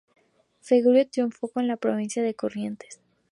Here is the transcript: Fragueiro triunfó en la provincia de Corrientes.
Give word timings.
Fragueiro 0.61 1.07
triunfó 1.07 1.51
en 1.57 1.67
la 1.67 1.77
provincia 1.77 2.23
de 2.23 2.33
Corrientes. 2.33 2.99